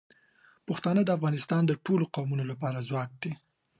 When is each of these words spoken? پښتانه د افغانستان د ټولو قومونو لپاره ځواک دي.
پښتانه 0.67 1.01
د 1.03 1.09
افغانستان 1.17 1.61
د 1.67 1.71
ټولو 1.85 2.03
قومونو 2.15 2.43
لپاره 2.51 2.85
ځواک 2.89 3.11
دي. 3.21 3.31